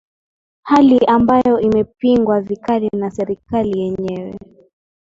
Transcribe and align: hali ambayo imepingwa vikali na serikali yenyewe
hali 0.63 0.97
ambayo 1.05 1.59
imepingwa 1.59 2.41
vikali 2.41 2.89
na 2.97 3.11
serikali 3.11 3.79
yenyewe 3.79 4.37